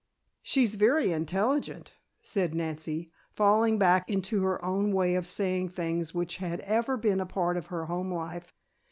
"She's 0.41 0.73
very 0.81 1.11
intelligent," 1.11 1.93
said 2.23 2.55
Nancy, 2.55 3.11
falling 3.29 3.77
back 3.77 4.09
into 4.09 4.41
her 4.41 4.65
own 4.65 4.91
way 4.93 5.13
of 5.13 5.27
saying 5.27 5.69
things 5.69 6.11
which 6.11 6.37
had 6.37 6.59
ever 6.61 6.97
been 6.97 7.19
a 7.19 7.27
part 7.27 7.55
of 7.55 7.67
her 7.67 7.85
home 7.85 8.11
life. 8.11 8.51